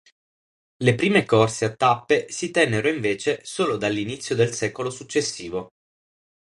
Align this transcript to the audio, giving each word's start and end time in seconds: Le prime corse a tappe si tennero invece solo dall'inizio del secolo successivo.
Le 0.79 0.93
prime 0.95 1.27
corse 1.27 1.63
a 1.63 1.69
tappe 1.75 2.25
si 2.31 2.49
tennero 2.49 2.89
invece 2.89 3.39
solo 3.43 3.77
dall'inizio 3.77 4.33
del 4.33 4.51
secolo 4.51 4.89
successivo. 4.89 5.73